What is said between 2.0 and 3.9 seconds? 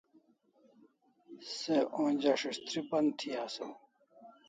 onja si's'trip'an thi asaw